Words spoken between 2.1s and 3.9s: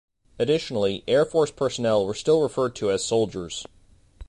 still referred to as soldiers.